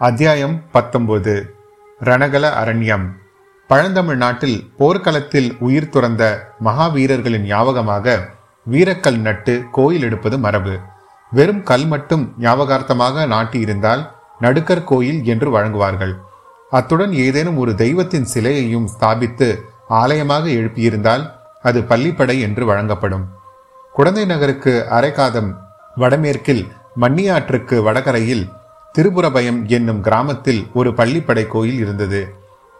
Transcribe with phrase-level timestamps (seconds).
[0.00, 1.54] அத்தியாயம் பத்தொன்பது.
[2.00, 3.04] ரணகல அரண்யம்.
[3.68, 8.16] பழந்தமிழ் நாட்டில் போர்க்களத்தில் உயிர் துறந்த மகாவீரர்களின் ஞாபகமாக
[8.70, 10.78] வீரக்கல் நட்டு கோயில் எடுப்பது மரபு.
[11.30, 14.10] வெறும் கல் மட்டும் ஞாபகார்த்தமாக நாட்டியிருந்தால்
[14.40, 16.14] நடுக்கர் கோயில் என்று வழங்குவார்கள்.
[16.70, 21.30] அத்துடன் ஏதேனும் ஒரு தெய்வத்தின் சிலையையும் ஸ்தாபித்து ஆலயமாக எழுப்பியிருந்தால்
[21.62, 23.24] அது பள்ளிப்படை என்று வழங்கப்படும்.
[23.92, 25.56] குடந்தை நகருக்கு அரைக்காதம்
[25.96, 26.68] வடமேற்கில்
[27.00, 28.52] மன்னியாற்றுக்கு வடகரையில்
[28.98, 32.34] திருபுரபயம் என்னும் கிராமத்தில் ஒரு பள்ளிப்படை கோயில் இருந்தது.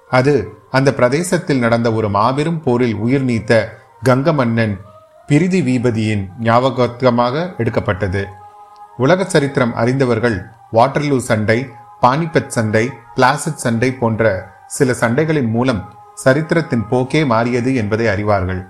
[0.08, 3.68] அது அந்த பிரதேசத்தில் நடந்த ஒரு மாபெரும் போரில் உயிர் நீத்த
[4.04, 4.80] கங்க மன்னன்
[5.26, 8.26] பிரிதி வீபதியின் ஞாபகமாக எடுக்கப்பட்டது.
[8.96, 11.68] உலக சரித்திரம் அறிந்தவர்கள் வாட்டர்லூ சண்டை
[12.02, 18.66] பானிபத் சண்டை பிளாசிட் சண்டை போன்ற சில சண்டைகளின் மூலம் சரித்திரத்தின் போக்கே மாறியது என்பதை அறிவார்கள்.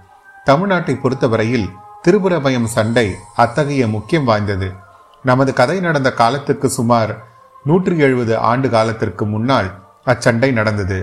[0.47, 1.70] தமிழ்நாட்டை பொறுத்தவரையில்
[2.05, 4.73] திருபுரபயம் சண்டை அத்தகைய முக்கியம் வாய்ந்தது.
[5.23, 7.33] நமது கதை நடந்த காலத்துக்கு சுமார்
[7.69, 9.69] நூற்றி எழுபது ஆண்டு காலத்திற்கு முன்னால்
[10.07, 10.98] அச்சண்டை நடந்தது.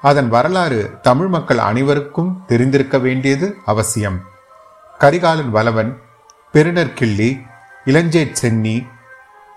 [0.00, 4.18] அதன் வரலாறு தமிழ் மக்கள் அனைவருக்கும் தெரிந்திருக்க வேண்டியது அவசியம்.
[4.98, 5.92] கரிகாலன் வலவன்
[6.54, 7.30] பெருநர் கிள்ளி
[7.84, 8.76] இளஞ்சேட் சென்னி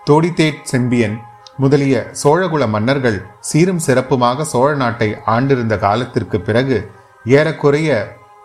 [0.04, 1.16] தோடித்தேட் செம்பியன்
[1.56, 6.78] முதலிய சோழகுல மன்னர்கள் சீரும் சிறப்புமாக சோழ நாட்டை ஆண்டிருந்த காலத்திற்கு பிறகு
[7.24, 7.90] ஏறக்குறைய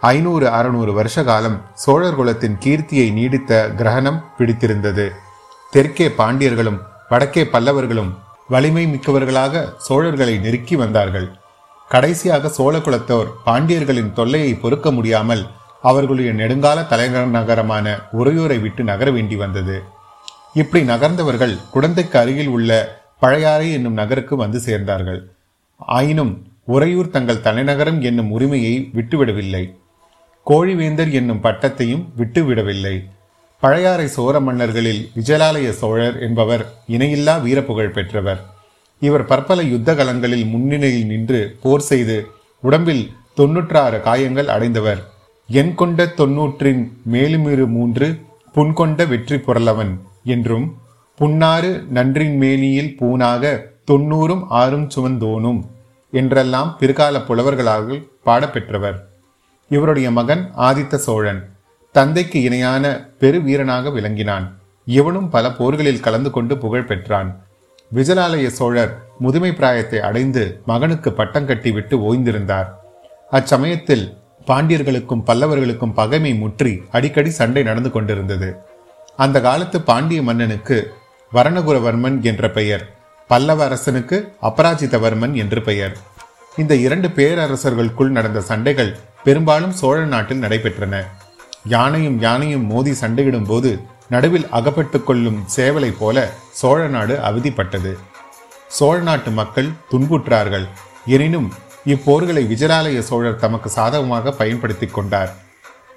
[0.02, 5.06] ஐநூறு அறுநூறு வருஷ காலம் சோழர் குலத்தின் கீர்த்தியை நீடித்த கிரகணம் பிடித்திருந்தது.
[5.74, 6.80] தெற்கே பாண்டியர்களும்
[7.12, 8.12] வடக்கே பல்லவர்களும்
[8.48, 11.26] வலிமை மிக்கவர்களாக சோழர்களை நெருக்கி வந்தார்கள்.
[11.90, 15.44] கடைசியாக சோழ குலத்தோர் பாண்டியர்களின் தொல்லையை பொறுக்க முடியாமல்
[15.81, 19.84] அவர்களுடைய நெடுங்கால தலைநகர் நகரமான உறையூரை விட்டு நகர வேண்டி வந்தது.
[20.53, 22.72] இப்படி நகர்ந்தவர்கள் குடந்தைக்கு அருகில் உள்ள
[23.20, 25.22] பழையாறை என்னும் நகருக்கு வந்து சேர்ந்தார்கள்.
[25.78, 26.34] ஆயினும்
[26.66, 29.64] உறையூர் தங்கள் தலைநகரம் என்னும் உரிமையை விட்டுவிடவில்லை.
[30.48, 32.96] கோழிவேந்தர் என்னும் பட்டத்தையும் விட்டுவிடவில்லை.
[33.62, 38.40] பழையாறை சோர மன்னர்களில் விஜயாலய சோழர் என்பவர் இணையில்லா வீரப்புகழ் பெற்றவர்.
[39.00, 42.16] இவர் பற்பல யுத்த கலங்களில் முன்னிலையில் நின்று போர் செய்து
[42.62, 43.03] உடம்பில்
[43.34, 45.02] தொன்னூற்றாறு காயங்கள் அடைந்தவர்.
[45.50, 46.81] என் கொண்ட தொன்னூற்றின்
[47.12, 48.08] மேலுமிரு மூன்று
[48.56, 49.94] புன்கொண்ட வெற்றி புரளவன்
[50.24, 50.68] என்றும்
[51.19, 53.53] புன்னாறு நன்றின் மேனியில் பூனாக
[53.91, 55.62] தொன்னூறும் ஆறும் சுமந்தோனும்
[56.13, 57.90] என்றெல்லாம் பிற்கால புலவர்களால்
[58.25, 58.97] பாடப்பெற்றவர்.
[59.72, 61.41] இவருடைய மகன் ஆதித்த சோழன்.
[61.96, 62.85] தந்தைக்கு இணையான
[63.22, 64.46] பெரு வீரனாக விளங்கினான்.
[64.88, 67.29] இவனும் பல போர்களில் கலந்து கொண்டு புகழ் பெற்றான்.
[67.91, 72.69] விஜலாலய சோழர் முதுமை பிராயத்தை அடைந்து மகனுக்கு பட்டம் கட்டி விட்டு ஓய்ந்திருந்தார்.
[73.31, 74.06] அச்சமயத்தில்
[74.47, 78.50] பாண்டியர்களுக்கும் பல்லவர்களுக்கும் பகைமை முற்றி அடிக்கடி சண்டை நடந்து கொண்டிருந்தது.
[79.16, 80.78] அந்த காலத்து பாண்டிய மன்னனுக்கு
[81.31, 82.85] வரணகுரவர்மன் என்ற பெயர்
[83.30, 85.96] பல்லவ அரசனுக்கு அபராஜிதவர்மன் என்று பெயர்.
[86.57, 90.96] இந்த இரண்டு பேரரசர்களுக்குள் நடந்த சண்டைகள் பெரும்பாலும் சோழ நாட்டில் நடைபெற்றன.
[91.66, 93.72] யானையும் யானையும் மோதி சண்டையிடும் போது
[94.10, 97.92] நடுவில் அகப்பட்டு கொள்ளும் சேவலை போல சோழ நாடு அவதிப்பட்டது.
[98.68, 100.68] சோழ நாட்டு மக்கள் துன்புற்றார்கள்.
[101.06, 101.52] எனினும்
[101.86, 105.32] இப்போர்களை விஜயாலய சோழர் தமக்கு சாதகமாக பயன்படுத்தி கொண்டார்.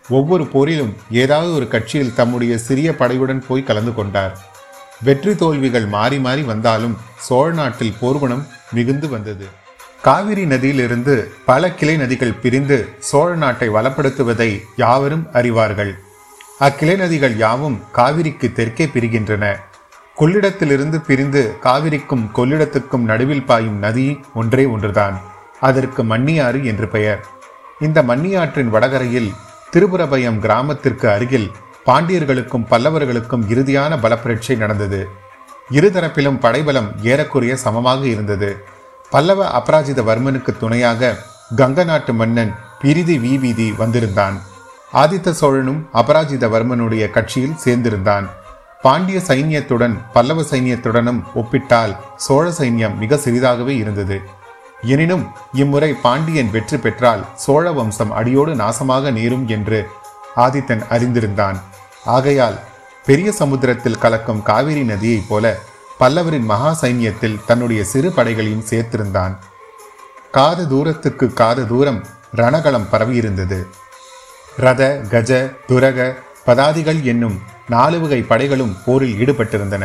[0.09, 4.39] ஒவ்வொரு போரிலும் ஏதாவது ஒரு கட்சியில் தம்முடைய சிறிய படையுடன் போய் கலந்து கொண்டார்.
[5.03, 9.47] வெற்றி தோல்விகள் மாறி மாறி வந்தாலும் சோழ நாட்டில் போர்குணம் மிகுந்து வந்தது.
[10.07, 15.93] காவிரி நதியிலிருந்து பல கிளை நதிகள் பிரிந்து சோழ நாட்டை வளப்படுத்துவதை யாவரும் அறிவார்கள்.
[16.59, 19.57] அக்கிளை நதிகள் யாவும் காவிரிக்கு தெற்கே பிரிகின்றன.
[20.21, 25.21] கொள்ளிடத்திலிருந்து பிரிந்து காவிரிக்கும் கொள்ளிடத்துக்கும் நடுவில் பாயும் நதி ஒன்றே ஒன்றுதான்.
[25.61, 27.25] அதற்கு மன்னியாறு என்று பெயர்.
[27.81, 29.33] இந்த மன்னியாற்றின் வடகரையில்
[29.73, 31.51] திருபுரபயம் கிராமத்திற்கு அருகில்
[31.87, 35.09] பாண்டியர்களுக்கும் பல்லவர்களுக்கும் இறுதியான பலப்புரட்சி நடந்தது.
[35.71, 38.73] இருதரப்பிலும் படைபலம் ஏறக்குறைய சமமாக இருந்தது.
[39.11, 41.17] பல்லவ அபராஜிதவர்மனுக்கு துணையாக
[41.57, 44.37] கங்க நாட்டு மன்னன் பிரிதி வீவீதி வந்திருந்தான்.
[44.93, 48.27] ஆதித்த சோழனும் அபராஜித வர்மனுடைய கட்சியில் சேர்ந்திருந்தான்.
[48.83, 54.21] பாண்டிய சைன்யத்துடன் பல்லவ சைன்யத்துடனும் ஒப்பிட்டால் சோழ சைன்யம் மிக சிறிதாகவே இருந்தது.
[54.83, 59.89] எனினும் இம்முறை பாண்டியன் வெற்றி பெற்றால் சோழ வம்சம் அடியோடு நாசமாக நேரும் என்று
[60.37, 61.59] ஆதித்தன் அறிந்திருந்தான்.
[62.05, 62.59] ஆகையால்
[63.05, 65.57] பெரிய சமுத்திரத்தில் கலக்கும் காவிரி நதியைப் போல
[66.05, 69.35] பல்லவரின் மகா சைன்யத்தில் தன்னுடைய சிறு படைகளையும் சேர்த்திருந்தான்.
[70.31, 72.01] காத தூரத்துக்கு காத தூரம்
[72.37, 73.59] ரணகளம் பரவியிருந்தது.
[74.57, 75.31] ரத கஜ
[75.69, 75.99] துரக
[76.47, 79.85] பதாதிகள் என்னும் நாலு வகை படைகளும் போரில் ஈடுபட்டிருந்தன.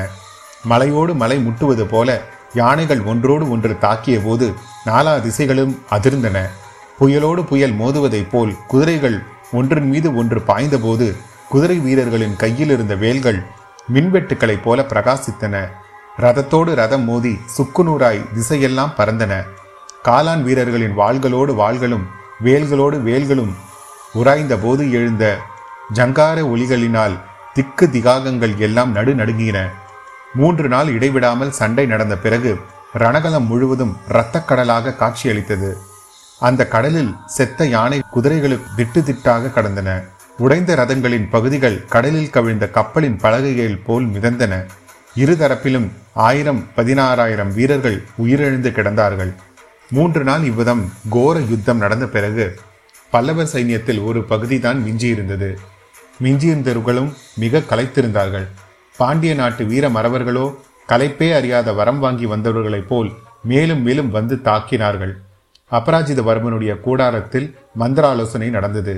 [0.64, 2.22] மலையோடு மலை முட்டுவது போல
[2.54, 4.54] யானைகள் ஒன்றோடு ஒன்று தாக்கிய போது
[4.86, 6.38] நாலா திசைகளும் அதிர்ந்தன.
[7.00, 11.16] புயலோடு புயல் மோதுவதைப் போல் குதிரைகள் ஒன்றின் மீது ஒன்று பாய்ந்தபோது
[11.50, 13.40] குதிரை வீரர்களின் கையில் இருந்த வேல்கள்
[13.94, 15.68] மின்வெட்டுக்களைப் போல பிரகாசித்தன.
[16.24, 19.34] ரதத்தோடு ரதம் மோதி சுக்குநூறாய் திசையெல்லாம் பறந்தன.
[20.04, 22.06] காலான் வீரர்களின் வாள்களோடு வாள்களும்
[22.44, 23.54] வேல்களோடு வேல்களும்
[24.14, 25.26] உராய்ந்த போது எழுந்த
[25.94, 27.16] ஜங்கார ஒலிகளினால்
[27.54, 29.60] திக்கு திகாகங்கள் எல்லாம் நடு நடுங்கின.
[30.34, 32.52] மூன்று நாள் இடைவிடாமல் சண்டை நடந்த பிறகு
[32.98, 35.72] ரணகலம் முழுவதும் இரத்தக்கடலாக காட்சியளித்தது.
[36.40, 39.90] அந்த கடலில் செத்த யானை குதிரைகளுக்கு திட்டு திட்டாக கடந்தன.
[40.38, 44.54] உடைந்த ரதங்களின் பகுதிகள் கடலில் கவிழ்ந்த கப்பலின் பலகைகள் போல் மிதந்தன.
[45.16, 45.88] இருதரப்பிலும்
[46.28, 49.32] ஆயிரம் பதினாறாயிரம் வீரர்கள் உயிரிழந்து கிடந்தார்கள்.
[49.90, 52.46] மூன்று நாள் இவ்விதம் கோர யுத்தம் நடந்த பிறகு
[53.14, 55.50] பல்லவர் சைன்யத்தில் ஒரு பகுதிதான் மிஞ்சியிருந்தது.
[56.24, 57.12] மிஞ்சியிருந்தவர்களும்
[57.44, 58.48] மிக கலைத்திருந்தார்கள்
[59.00, 60.46] பாண்டிய நாட்டு வீர மறவர்களோ
[60.90, 63.10] கலைப்பே அறியாத வரம் வாங்கி வந்தவர்களைப் போல்
[63.44, 65.14] மேலும் மேலும் வந்து தாக்கினார்கள்.
[65.72, 67.48] அபராஜித வர்மனுடைய கூடாரத்தில்
[67.80, 68.96] மந்திராலோசனை நடந்தது.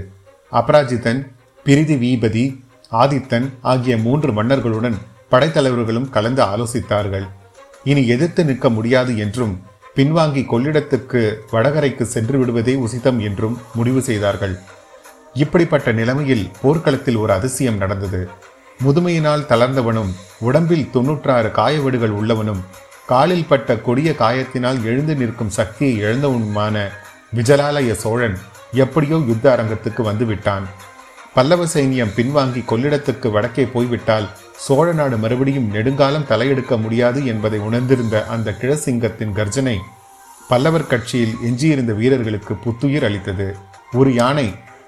[0.51, 1.21] அபராஜிதன்
[1.65, 2.45] பிரிதி வீபதி
[2.91, 4.97] ஆதித்தன் ஆகிய மூன்று மன்னர்களுடன்
[5.31, 7.28] படைத்தலைவர்களும் கலந்து ஆலோசித்தார்கள்.
[7.89, 9.54] இனி எதிர்த்து நிற்க முடியாது என்றும்
[9.98, 11.22] பின்வாங்கி கொள்ளிடத்துக்கு
[11.54, 14.56] வடகரைக்கு சென்று விடுவதே உசிதம் என்றும் முடிவு செய்தார்கள்.
[15.44, 18.22] இப்படிப்பட்ட நிலைமையில் போர்க்களத்தில் ஒரு அதிசயம் நடந்தது.
[18.80, 20.12] முதுமையினால் தளர்ந்தவனும்
[20.48, 22.62] உடம்பில் தொன்னூற்றாறு காயவடுகள் உள்ளவனும்
[23.06, 26.75] காலில் பட்ட கொடிய காயத்தினால் எழுந்து நிற்கும் சக்தியை இழந்தவனுமான
[27.38, 28.38] விஜலாலய சோழன்
[28.84, 30.66] எப்படியோ யுத்த அரங்கத்துக்கு வந்து விட்டான்
[31.34, 34.27] பல்லவ சைனியம் பின்வாங்கி கொள்ளிடத்துக்கு வடக்கே போய்விட்டால்
[34.66, 39.78] சோழ நாடு மறுபடியும் நெடுங்காலம் தலையெடுக்க முடியாது என்பதை உணர்ந்திருந்த அந்த கிழசிங்கத்தின் கர்ஜனை
[40.50, 43.48] பல்லவர் கட்சியில் எஞ்சியிருந்த வீரர்களுக்கு புத்துயிர் அளித்தது.
[43.92, 44.46] ஒரு யானை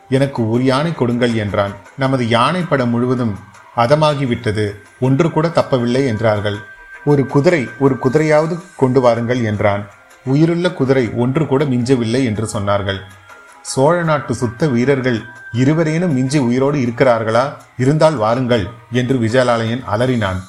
[0.10, 1.74] எனக்கு ஒரு யானை கொடுங்கள் என்றான்.
[1.98, 3.34] நமது யானை படம் முழுவதும்
[3.76, 4.66] அதமாகிவிட்டது.
[5.00, 6.60] ஒன்று கூட தப்பவில்லை என்றார்கள்.
[7.06, 9.86] ஒரு குதிரை ஒரு குதிரையாவது கொண்டு வாருங்கள் என்றான்.
[10.26, 13.02] உயிருள்ள குதிரை ஒன்று கூட மிஞ்சவில்லை என்று சொன்னார்கள்.
[13.64, 15.20] சோழ நாட்டு சுத்த வீரர்கள்
[15.52, 17.44] இருவரேனும் மிஞ்சி உயிரோடு இருக்கிறார்களா?
[17.78, 20.40] இருந்தால் வாருங்கள் என்று விஜயாலயன் அலறினான்.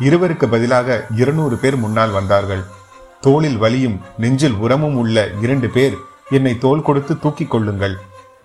[0.00, 2.62] இருவருக்கு பதிலாக இருநூறு பேர் முன்னால் வந்தார்கள்.
[3.20, 5.96] தோளில் வலியும் நெஞ்சில் உரமும் உள்ள இரண்டு பேர்
[6.30, 7.96] என்னை தோல் கொடுத்து தூக்கிக் கொள்ளுங்கள்.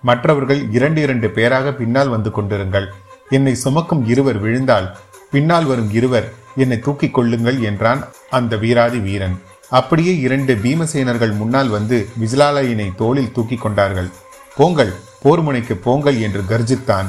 [0.02, 2.86] மற்றவர்கள் இரண்டு இரண்டு பேராக பின்னால் வந்து கொண்டிருங்கள்.
[3.28, 4.96] என்னை சுமக்கும் இருவர் விழுந்தால்
[5.30, 9.38] பின்னால் வரும் இருவர் என்னை தூக்கிக் கொள்ளுங்கள் என்றான் அந்த வீராதி வீரன்.
[9.78, 14.08] அப்படியே இரண்டு பீமசேனர்கள் முன்னால் வந்து விஜலாலயனை தோளில் தூக்கி கொண்டார்கள்.
[14.56, 17.08] போங்கள் போர் முனைக்கு போங்கள் என்று கர்ஜித்தான்.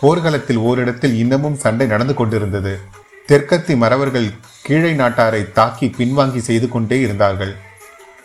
[0.00, 2.72] போர்க்களத்தில் ஓரிடத்தில் இன்னமும் சண்டை நடந்து கொண்டிருந்தது.
[3.28, 4.28] தெற்கத்தி மறவர்கள்
[4.66, 7.52] கீழை நாட்டாரை தாக்கி பின்வாங்கி செய்து கொண்டே இருந்தார்கள்.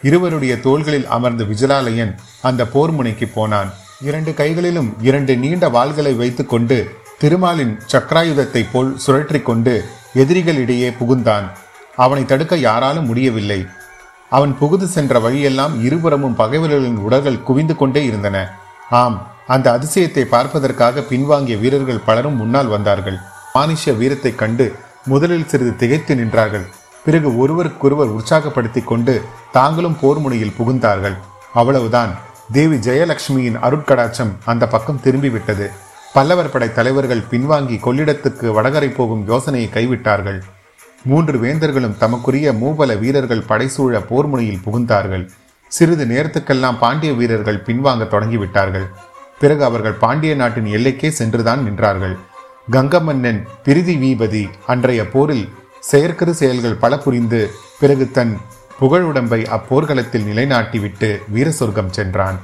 [0.01, 3.69] இருவருடைய தோள்களில் அமர்ந்த விஜலாலயன் அந்த போர் முனைக்கு போனான்.
[4.07, 6.77] இரண்டு கைகளிலும் இரண்டு நீண்ட வாள்களை வைத்துக்கொண்டு
[7.21, 9.73] திருமாலின் சக்கராயுதத்தை போல் சுழற்றி கொண்டு
[10.23, 11.47] எதிரிகளிடையே புகுந்தான்.
[11.97, 13.59] அவனை தடுக்க யாராலும் முடியவில்லை.
[14.29, 18.37] அவன் புகுது சென்ற வழியெல்லாம் இருபுறமும் பகைவர்களின் உடல்கள் குவிந்து கொண்டே இருந்தன.
[19.01, 19.17] ஆம்
[19.47, 23.17] அந்த அதிசயத்தை பார்ப்பதற்காக பின்வாங்கிய வீரர்கள் பலரும் முன்னால் வந்தார்கள்.
[23.53, 24.65] மானிஷ வீரத்தை கண்டு
[25.05, 26.65] முதலில் சிறிது திகைத்து நின்றார்கள்.
[27.05, 29.13] பிறகு ஒருவருக்கொருவர் உற்சாகப்படுத்தி கொண்டு
[29.51, 31.15] தாங்களும் போர் முனையில் புகுந்தார்கள்.
[31.53, 32.11] அவ்வளவுதான்.
[32.51, 35.65] தேவி ஜெயலட்சுமியின் அருட்கடாச்சம் அந்த பக்கம் திரும்பிவிட்டது.
[36.13, 40.39] பல்லவர் படை தலைவர்கள் பின்வாங்கி கொள்ளிடத்துக்கு வடகரை போகும் யோசனையை கைவிட்டார்கள்.
[41.09, 45.25] மூன்று வேந்தர்களும் தமக்குரிய மூவல வீரர்கள் படைசூழ போர்முனையில் புகுந்தார்கள்.
[45.71, 48.87] சிறிது நேரத்துக்கெல்லாம் பாண்டிய வீரர்கள் பின்வாங்க தொடங்கிவிட்டார்கள்.
[49.41, 52.15] பிறகு அவர்கள் பாண்டிய நாட்டின் எல்லைக்கே சென்றுதான் நின்றார்கள்.
[52.71, 55.45] கங்கமன்னன் பிரிதி வீபதி அன்றைய போரில்
[55.91, 57.41] செயற்கரு செயல்கள் பல புரிந்து
[57.79, 58.33] பிறகு தன்
[58.79, 62.39] புகழுடம்பை அப்போர்க்களத்தில் நிலைநாட்டிவிட்டு வீர சொர்க்கம் சென்றான்.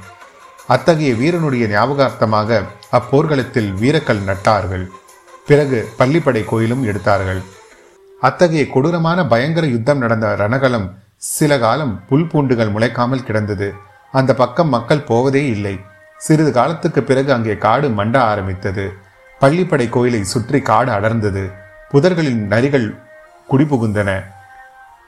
[0.66, 2.60] அத்தகைய வீரனுடைய ஞாபகார்த்தமாக
[2.98, 4.86] அப்போர்க்களத்தில் வீரக்கல் நட்டார்கள்.
[5.46, 7.42] பிறகு பள்ளிப்படை கோயிலும் எடுத்தார்கள்.
[8.26, 10.86] அத்தகைய கொடூரமான பயங்கர யுத்தம் நடந்த ரணகலம்
[11.32, 13.68] சில காலம் புல் பூண்டுகள் முளைக்காமல் கிடந்தது.
[14.18, 15.74] அந்த பக்கம் மக்கள் போவதே இல்லை.
[16.18, 18.84] சிறிது காலத்துக்கு பிறகு அங்கே காடு மண்ட ஆரம்பித்தது.
[19.40, 21.44] பள்ளிப்படை கோயிலை சுற்றி காடு அடர்ந்தது.
[21.92, 22.88] புதர்களின் நரிகள்
[23.48, 24.10] குடிபுகுந்தன.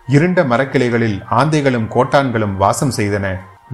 [0.08, 3.26] இருண்ட மரக்கிளைகளில் ஆந்தைகளும் கோட்டான்களும் வாசம் செய்தன.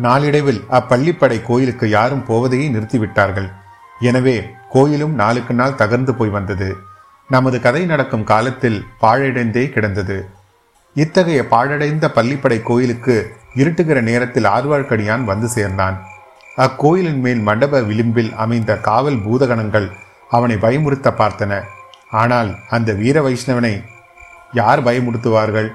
[0.05, 3.49] நாளடைவில் அப்பள்ளிப்படை கோயிலுக்கு யாரும் போவதையே நிறுத்திவிட்டார்கள்.
[4.11, 4.37] எனவே
[4.75, 6.69] கோயிலும் நாளுக்கு நாள் தகர்ந்து போய் வந்தது.
[7.33, 10.17] நமது கதை நடக்கும் காலத்தில் பாழடைந்தே கிடந்தது.
[10.97, 13.15] இத்தகைய பாழடைந்த பள்ளிப்படை கோயிலுக்கு
[13.61, 15.97] இருட்டுகிற நேரத்தில் ஆழ்வார்க்கடியான் வந்து சேர்ந்தான்.
[16.57, 19.89] அக்கோயிலின் மேல் மண்டப விளிம்பில் அமைந்த காவல் பூதகணங்கள்
[20.29, 21.61] அவனை பயமுறுத்த பார்த்தன.
[22.23, 23.75] ஆனால் அந்த வீர வைஷ்ணவனை
[24.53, 25.71] யார் பயமுறுத்துவார்கள்?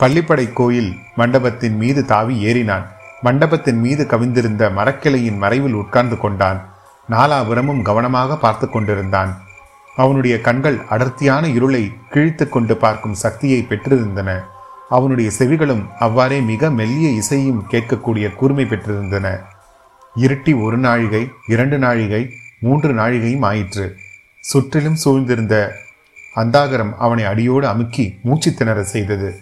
[0.00, 2.86] பள்ளிப்படை கோயில் மண்டபத்தின் மீது தாவி ஏறினான்.
[3.22, 6.60] மண்டபத்தின் மீது கவிந்திருந்த மரக்கிளையின் மறைவில் உட்கார்ந்து கொண்டான்.
[7.08, 9.32] நாலாபுரமும் கவனமாக பார்த்து கொண்டிருந்தான்.
[9.96, 14.40] அவனுடைய கண்கள் அடர்த்தியான இருளை கிழித்து கொண்டு பார்க்கும் சக்தியை பெற்றிருந்தன.
[14.88, 19.40] அவனுடைய செவிகளும் அவ்வாறே மிக மெல்லிய இசையும் கேட்கக்கூடிய கூர்மை பெற்றிருந்தன.
[20.16, 22.30] இருட்டி ஒரு நாழிகை இரண்டு நாழிகை
[22.60, 23.96] மூன்று நாழிகையும் ஆயிற்று.
[24.40, 25.70] சுற்றிலும் சூழ்ந்திருந்த
[26.36, 29.40] அந்தாகரம் அவனை அடியோடு அமுக்கி மூச்சு திணற செய்தது.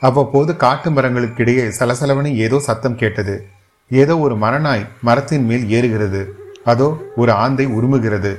[0.00, 3.46] அவ்வப்போது காட்டு மரங்களுக்கிடையே சலசலவனை ஏதோ சத்தம் கேட்டது.
[3.88, 6.26] ஏதோ ஒரு மரநாய் மரத்தின் மேல் ஏறுகிறது.
[6.64, 8.36] அதோ ஒரு ஆந்தை உருமுகிறது.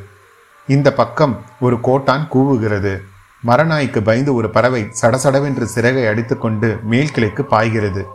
[0.73, 2.91] இந்த பக்கம் ஒரு கோட்டான் கூவுகிறது.
[3.47, 8.07] மரநாய்க்கு பயந்து ஒரு பறவை சடசடவென்று சிறகை அடித்துக்கொண்டு மேல் கிளைக்கு பாய்கிறது.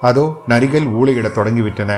[0.00, 1.92] அதோ நரிகள் ஊழையிடத் தொடங்கிவிட்டன.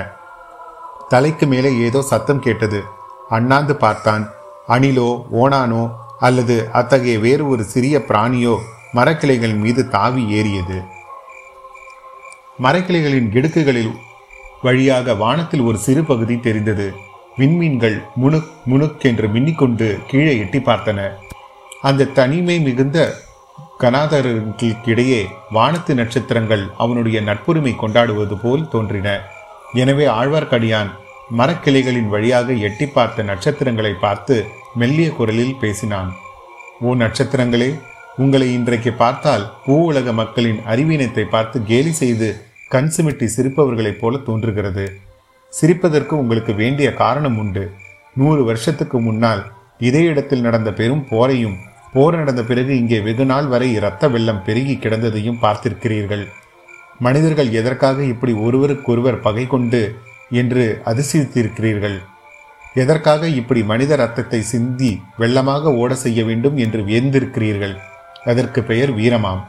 [1.08, 2.82] தலைக்கு மேலே ஏதோ சத்தம் கேட்டது.
[3.28, 4.28] அண்ணாந்து பார்த்தான்.
[4.68, 8.56] அணிலோ ஓனானோ அல்லது அத்தகைய வேறு ஒரு சிறிய பிராணியோ
[8.94, 10.78] மரக்கிளைகள் மீது தாவி ஏறியது.
[12.62, 13.94] மரக்கிளைகளின் இடுக்குகளில்
[14.62, 17.08] வழியாக வானத்தில் ஒரு சிறு பகுதி தெரிந்தது.
[17.36, 21.10] விண்மீன்கள் முணுக் முணுக் என்று மின்னிக்கொண்டு கீழே எட்டி பார்த்தன.
[21.82, 22.98] அந்த தனிமை மிகுந்த
[23.80, 25.20] கனாதரர்களுக்கிடையே
[25.50, 29.08] வானத்து நட்சத்திரங்கள் அவனுடைய நட்புரிமை கொண்டாடுவது போல் தோன்றின.
[29.74, 30.90] எனவே ஆழ்வார்க்கடியான்
[31.38, 34.36] மரக்கிளைகளின் வழியாக எட்டி பார்த்த நட்சத்திரங்களை பார்த்து
[34.74, 36.10] மெல்லிய குரலில் பேசினான்.
[36.80, 37.70] ஓ நட்சத்திரங்களே
[38.16, 42.28] உங்களை இன்றைக்கு பார்த்தால் பூ உலக மக்களின் அறிவீனத்தை பார்த்து கேலி செய்து
[42.68, 44.84] கண் சிமிட்டி சிரிப்பவர்களைப் போல தோன்றுகிறது.
[45.52, 47.64] சிரிப்பதற்கு உங்களுக்கு வேண்டிய காரணம் உண்டு.
[48.16, 49.42] நூறு வருஷத்துக்கு முன்னால்
[49.88, 51.56] இதே இடத்தில் நடந்த பெரும் போரையும்
[51.92, 56.24] போர் நடந்த பிறகு இங்கே வெகு நாள் வரை இரத்த வெள்ளம் பெருகி கிடந்ததையும் பார்த்திருக்கிறீர்கள்.
[56.98, 59.80] மனிதர்கள் எதற்காக இப்படி ஒருவருக்கொருவர் பகை கொண்டு
[60.40, 61.96] என்று அதிசயித்திருக்கிறீர்கள்?
[62.74, 67.74] எதற்காக இப்படி மனித ரத்தத்தை சிந்தி வெள்ளமாக ஓட செய்ய வேண்டும் என்று வியந்திருக்கிறீர்கள்?
[68.24, 69.42] அதற்கு பெயர் வீரமாம்.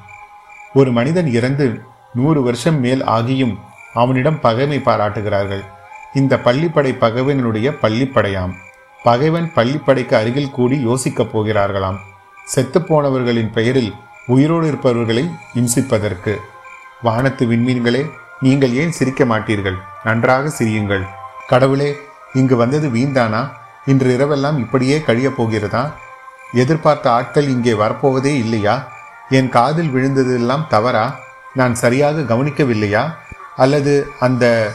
[0.74, 1.68] ஒரு மனிதன் இறந்து
[2.14, 3.56] நூறு வருஷம் மேல் ஆகியும்
[3.94, 5.64] அவனிடம் பகைமை பாராட்டுகிறார்கள்.
[6.14, 8.54] இந்த பள்ளிப்படை பகைவனுடைய பள்ளிப்படையாம்.
[9.04, 11.98] பகைவன் பள்ளிப்படைக்கு அருகில் கூடி யோசிக்கப் போகிறார்களாம்.
[12.56, 13.94] செத்துப்போனவர்களின் பெயரில்
[14.28, 16.38] உயிரோடு இருப்பவர்களை இம்சிப்பதற்கு.
[17.02, 19.76] வானத்து விண்மீன்களே நீங்கள் ஏன் சிரிக்க மாட்டீர்கள்?
[20.04, 21.06] நன்றாக சிரியுங்கள்.
[21.48, 21.98] கடவுளே
[22.34, 23.50] இங்கு வந்தது வீண்தானா?
[23.86, 25.96] இன்று இரவெல்லாம் இப்படியே கழியப் போகிறதா?
[26.52, 28.92] எதிர்பார்த்த ஆட்கள் இங்கே வரப்போவதே இல்லையா?
[29.30, 31.20] என் காதில் விழுந்ததெல்லாம் தவறா?
[31.54, 33.14] நான் சரியாக கவனிக்கவில்லையா?
[33.56, 34.72] அல்லது அந்த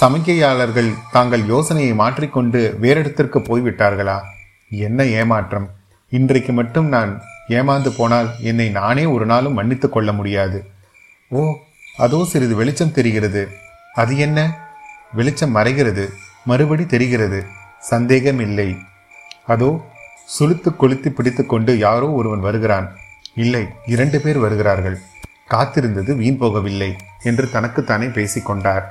[0.00, 4.20] சமிக்கையாளர்கள் தாங்கள் யோசனையை மாற்றிக்கொண்டு வேறிடத்திற்கு போய்விட்டார்களா?
[4.70, 5.70] என்ன ஏமாற்றம்?
[6.08, 10.58] இன்றைக்கு மட்டும் நான் ஏமாந்து போனால் என்னை நானே ஒரு நாளும் மன்னித்து கொள்ள முடியாது.
[11.28, 11.54] ஓ
[11.96, 13.48] அதோ சிறிது வெளிச்சம் தெரிகிறது.
[13.94, 14.38] அது என்ன?
[15.12, 16.08] வெளிச்சம் மறைகிறது.
[16.44, 17.44] மறுபடி தெரிகிறது.
[17.78, 18.76] சந்தேகம் இல்லை.
[19.46, 19.86] அதோ
[20.38, 22.96] சுளுத்து கொளுத்தி பிடித்துக்கொண்டு யாரோ ஒருவன் வருகிறான்.
[23.34, 24.98] இல்லை இரண்டு பேர் வருகிறார்கள்.
[25.50, 28.82] காத்திருந்தது வீண் போகவில்லை என்று தனக்குத்தானே பேசிக்கொண்டார்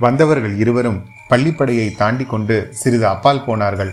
[0.00, 3.92] வந்தவர்கள் இருவரும் பள்ளிப்படையை தாண்டி கொண்டு சிறிது அப்பால் போனார்கள்.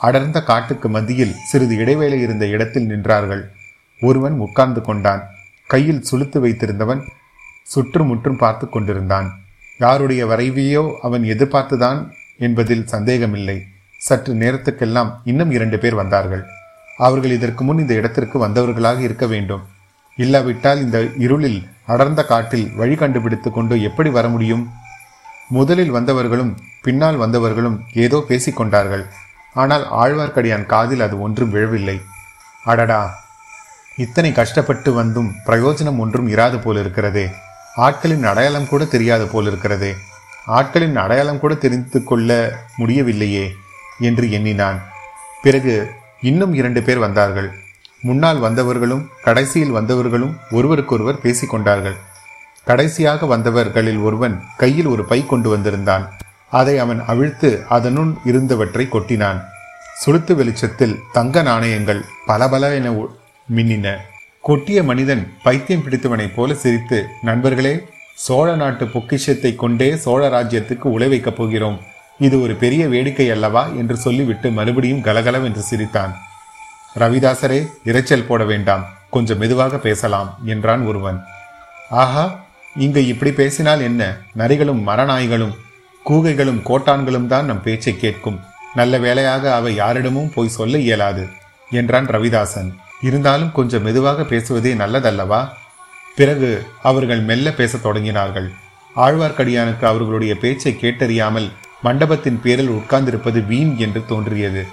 [0.00, 3.42] அடர்ந்த காட்டுக்கு மத்தியில் சிறிது இடைவேளை இருந்த இடத்தில் நின்றார்கள்.
[4.00, 5.22] ஒருவன் உட்கார்ந்து கொண்டான்.
[5.66, 7.02] கையில் சுளுத்து வைத்திருந்தவன்
[7.62, 9.28] சுற்றுமுற்றும் பார்த்து கொண்டிருந்தான்.
[9.78, 11.98] யாருடைய வரைவியோ அவன் எதிர்பார்த்துதான்
[12.38, 13.58] என்பதில் சந்தேகமில்லை.
[13.98, 16.44] சற்று நேரத்துக்கெல்லாம் இன்னும் இரண்டு பேர் வந்தார்கள்.
[16.96, 19.64] அவர்கள் இதற்கு முன் இந்த இடத்திற்கு வந்தவர்களாக இருக்க வேண்டும்.
[20.16, 24.64] இல்லாவிட்டால் இந்த இருளில் அடர்ந்த காட்டில் வழி கண்டுபிடித்து கொண்டு எப்படி வர முடியும்?
[25.48, 26.52] முதலில் வந்தவர்களும்
[26.82, 29.04] பின்னால் வந்தவர்களும் ஏதோ பேசிக்கொண்டார்கள்.
[29.54, 31.96] ஆனால் ஆழ்வார்க்கடியான் காதில் அது ஒன்றும் விழவில்லை.
[32.64, 33.00] அடடா!
[33.96, 37.24] இத்தனை கஷ்டப்பட்டு வந்தும் பிரயோஜனம் ஒன்றும் இராது போல் இருக்கிறதே
[37.86, 39.90] ஆட்களின் அடையாளம் கூட தெரியாது போல் இருக்கிறதே
[40.56, 42.30] ஆட்களின் அடையாளம் கூட தெரிந்து கொள்ள
[42.76, 43.46] முடியவில்லையே
[44.00, 44.78] என்று எண்ணினான்.
[45.42, 45.74] பிறகு
[46.20, 47.48] இன்னும் இரண்டு பேர் வந்தார்கள்.
[48.02, 51.96] முன்னால் வந்தவர்களும் கடைசியில் வந்தவர்களும் ஒருவருக்கொருவர் பேசிக்கொண்டார்கள்.
[52.68, 56.04] கடைசியாக வந்தவர்களில் ஒருவன் கையில் ஒரு பை கொண்டு வந்திருந்தான்.
[56.50, 59.40] அதை அவன் அவிழ்த்து அதனுள் இருந்தவற்றை கொட்டினான்.
[60.04, 62.90] சுளுத்து வெளிச்சத்தில் தங்க நாணயங்கள் பலபல என
[63.54, 63.96] மின்னின.
[64.48, 71.36] கொட்டிய மனிதன் பைத்தியம் பிடித்தவனைப் போல சிரித்து நண்பர்களே சோழ நாட்டு பொக்கிஷத்தை கொண்டே சோழ ராஜ்யத்துக்கு உழை வைக்கப்
[71.36, 71.80] போகிறோம்.
[72.18, 73.66] இது ஒரு பெரிய வேடிக்கை அல்லவா?
[73.66, 76.14] என்று சொல்லிவிட்டு மறுபடியும் கலகலவென்று சிரித்தான்.
[76.98, 78.84] ரவிதாசரே இரைச்சல் போட வேண்டாம்.
[79.10, 81.22] கொஞ்சம் மெதுவாக பேசலாம் என்றான் ஒருவன்.
[81.90, 82.46] ஆஹா
[82.78, 84.16] இங்கு இப்படி பேசினால் என்ன?
[84.36, 85.54] நரிகளும் மரநாய்களும்
[86.04, 88.40] கூகைகளும் கோட்டான்களும் தான் நம் பேச்சை கேட்கும்.
[88.74, 91.28] நல்ல வேலையாக அவை யாரிடமும் போய் சொல்ல இயலாது
[91.70, 92.74] என்றான் ரவிதாசன்.
[93.02, 95.48] இருந்தாலும் கொஞ்சம் மெதுவாக பேசுவதே நல்லதல்லவா?
[96.16, 98.50] பிறகு அவர்கள் மெல்ல பேசத் தொடங்கினார்கள்.
[98.96, 101.50] ஆழ்வார்க்கடியானுக்கு அவர்களுடைய பேச்சை கேட்டறியாமல்
[101.82, 104.66] மண்டபத்தின் பேரில் உட்கார்ந்திருப்பது வீண் என்று தோன்றியது.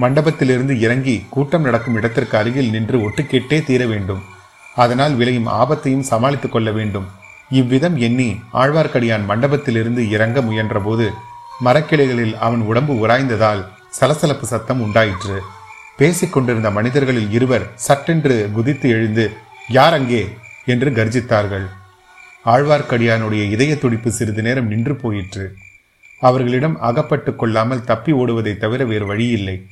[0.00, 4.22] மண்டபத்திலிருந்து இறங்கி கூட்டம் நடக்கும் இடத்திற்கு அருகில் நின்று ஒட்டுக்கேட்டே தீர வேண்டும்.
[4.74, 7.08] அதனால் விளையும் ஆபத்தையும் சமாளித்துக் கொள்ள வேண்டும்.
[7.50, 11.10] இவ்விதம் எண்ணி ஆழ்வார்க்கடியான் மண்டபத்திலிருந்து இறங்க முயன்றபோது
[11.64, 15.42] மரக்கிளைகளில் அவன் உடம்பு உராய்ந்ததால் சலசலப்பு சத்தம் உண்டாயிற்று.
[15.96, 19.32] பேசிக்கொண்டிருந்த மனிதர்களில் இருவர் சட்டென்று குதித்து எழுந்து
[19.68, 20.36] யார் அங்கே?
[20.64, 21.66] என்று கர்ஜித்தார்கள்.
[22.44, 25.54] ஆழ்வார்க்கடியானுடைய இதய துடிப்பு சிறிது நேரம் நின்று போயிற்று.
[26.20, 29.66] அவர்களிடம் அகப்பட்டு கொள்ளாமல் தப்பி ஓடுவதை தவிர வேறு வழியில்லை.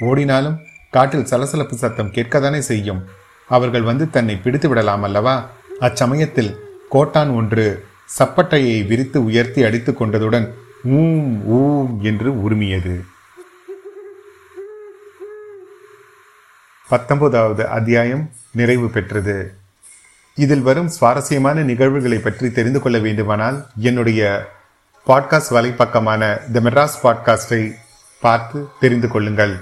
[0.00, 0.58] ஓடினாலும்
[0.90, 3.04] காட்டில் சலசலப்பு சத்தம் கேட்கத்தானே செய்யும்.
[3.48, 5.50] அவர்கள் வந்து தன்னை பிடித்து விடலாம் அல்லவா?
[5.80, 6.56] அச்சமயத்தில்
[6.90, 7.86] கோட்டான் ஒன்று
[8.18, 10.46] சப்பட்டையை விரித்து உயர்த்தி அடித்துக் கொண்டதுடன்
[10.84, 13.00] ஊம் ஊம் என்று உருமியது.
[16.88, 19.54] பத்தொன்பதாவது அத்தியாயம் நிறைவு பெற்றது.
[20.34, 24.50] இதில் வரும் சுவாரஸ்யமான நிகழ்வுகளை பற்றி தெரிந்து கொள்ள வேண்டுமானால் என்னுடைய
[25.06, 27.74] பாட்காஸ்ட் வலைப்பக்கமான த மெட்ராஸ் பாட்காஸ்டை
[28.20, 29.56] பார்த்து தெரிந்து கொள்ளுங்கள்.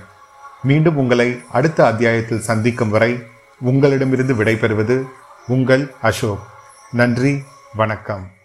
[0.63, 3.23] மீண்டும் உங்களை அடுத்த அத்தியாயத்தில் சந்திக்கும் வரை
[3.61, 5.05] உங்களிடமிருந்து விடைபெறுவது
[5.47, 6.57] உங்கள் அசோக்.
[6.91, 8.38] நன்றி வணக்கம்.